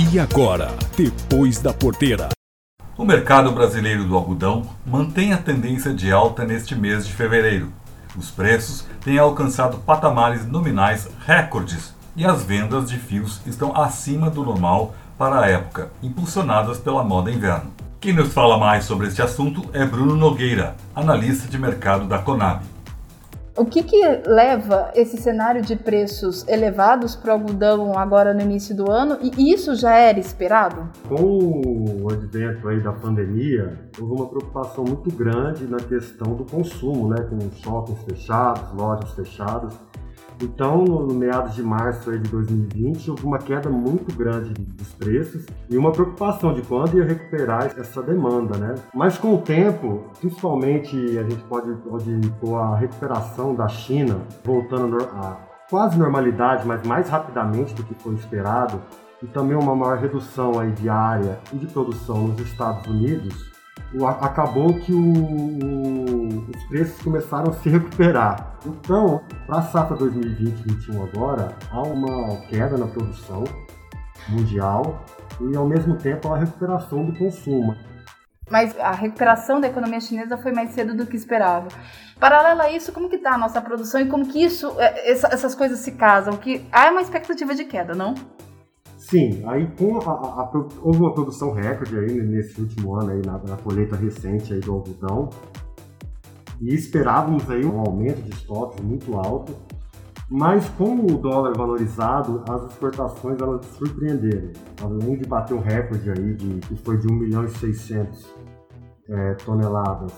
[0.00, 2.28] E agora, depois da porteira.
[2.96, 7.72] O mercado brasileiro do algodão mantém a tendência de alta neste mês de fevereiro.
[8.16, 14.44] Os preços têm alcançado patamares nominais recordes e as vendas de fios estão acima do
[14.44, 17.72] normal para a época, impulsionadas pela moda inverno.
[18.00, 22.62] Quem nos fala mais sobre este assunto é Bruno Nogueira, analista de mercado da Conab.
[23.58, 28.72] O que, que leva esse cenário de preços elevados para o algodão agora no início
[28.72, 29.18] do ano?
[29.20, 30.88] E isso já era esperado?
[31.08, 37.08] Com o advento aí da pandemia, houve uma preocupação muito grande na questão do consumo,
[37.08, 37.16] né?
[37.28, 39.76] com shoppings fechados, lojas fechadas.
[40.40, 45.76] Então, no meados de março de 2020, houve uma queda muito grande dos preços e
[45.76, 48.76] uma preocupação de quando ia recuperar essa demanda, né?
[48.94, 54.96] Mas com o tempo, principalmente a gente pode, pode pôr a recuperação da China voltando
[55.02, 55.36] a
[55.68, 58.80] quase normalidade, mas mais rapidamente do que foi esperado,
[59.22, 63.57] e também uma maior redução aí de área e de produção nos Estados Unidos,
[64.20, 68.58] acabou que o, os preços começaram a se recuperar.
[68.66, 73.44] Então, para a safra 2020-2021 agora, há uma queda na produção
[74.28, 75.04] mundial
[75.40, 77.74] e, ao mesmo tempo, a recuperação do consumo.
[78.50, 81.68] Mas a recuperação da economia chinesa foi mais cedo do que esperava.
[82.18, 85.54] Paralelo a isso, como que está a nossa produção e como que isso, é, essas
[85.54, 86.36] coisas se casam?
[86.36, 88.14] Que há uma expectativa de queda, não?
[89.08, 90.50] Sim, aí com a, a, a,
[90.82, 94.70] houve uma produção recorde aí nesse último ano aí na, na colheita recente aí do
[94.70, 95.30] algodão
[96.60, 99.54] e esperávamos aí um aumento de estoques muito alto,
[100.28, 104.50] mas com o dólar valorizado, as exportações elas surpreenderam.
[104.82, 108.26] Além de bater um recorde aí de, que foi de 1 milhão e 600
[109.08, 110.12] é, toneladas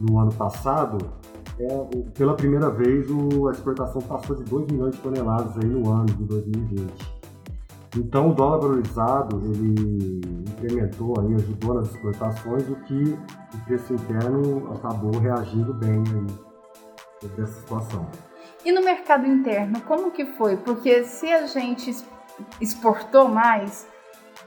[0.00, 0.98] no ano passado,
[1.58, 1.66] é,
[2.16, 6.06] pela primeira vez o, a exportação passou de 2 milhões de toneladas aí no ano
[6.06, 7.17] de 2020.
[7.96, 13.18] Então o dólar valorizado ele incrementou aí, ajudou nas exportações, o que
[13.54, 16.26] o preço interno acabou reagindo bem aí
[17.20, 18.06] sobre essa situação.
[18.64, 20.56] E no mercado interno, como que foi?
[20.56, 21.96] Porque se a gente
[22.60, 23.86] exportou mais,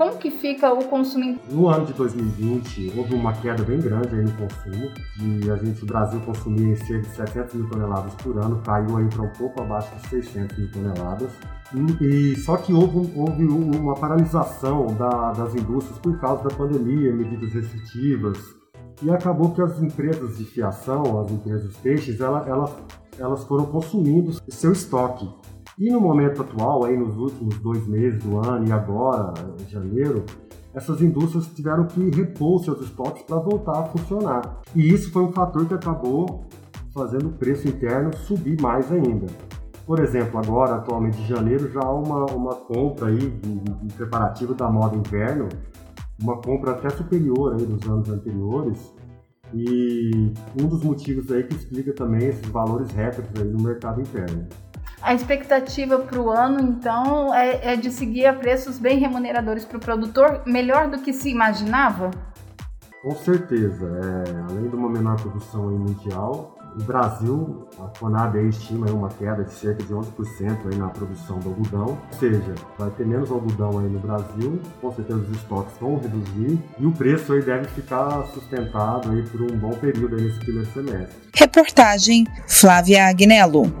[0.00, 1.38] como que fica o consumo?
[1.50, 4.90] No ano de 2020, houve uma queda bem grande aí no consumo.
[5.18, 9.06] De a gente, o Brasil consumia cerca de 700 mil toneladas por ano, caiu aí
[9.10, 11.30] para um pouco abaixo de 600 mil toneladas.
[12.00, 17.52] E, só que houve, houve uma paralisação da, das indústrias por causa da pandemia, medidas
[17.52, 18.38] restritivas,
[19.02, 22.70] e acabou que as empresas de fiação, as empresas peixes, elas, elas,
[23.18, 25.28] elas foram consumindo seu estoque.
[25.80, 30.26] E no momento atual, aí nos últimos dois meses do ano e agora, em janeiro,
[30.74, 34.60] essas indústrias tiveram que repor seus estoques para voltar a funcionar.
[34.76, 36.44] E isso foi um fator que acabou
[36.92, 39.26] fazendo o preço interno subir mais ainda.
[39.86, 44.70] Por exemplo, agora, atualmente, em janeiro, já há uma, uma compra aí de, preparativo da
[44.70, 45.48] moda inverno,
[46.22, 48.94] uma compra até superior aí dos anos anteriores,
[49.54, 50.30] e
[50.60, 54.46] um dos motivos aí que explica também esses valores recordes aí no mercado interno.
[55.02, 59.78] A expectativa para o ano, então, é, é, de seguir a preços bem remuneradores para
[59.78, 62.10] o produtor, melhor do que se imaginava?
[63.02, 63.86] Com certeza.
[63.86, 69.52] É, além de uma menor produção mundial, o Brasil, a Conab estima uma queda de
[69.52, 73.88] cerca de 11% aí na produção do algodão, ou seja, vai ter menos algodão aí
[73.88, 79.10] no Brasil, com certeza os estoques vão reduzir e o preço aí deve ficar sustentado
[79.10, 81.16] aí por um bom período aí nesse primeiro semestre.
[81.34, 83.80] Reportagem Flávia Agnello.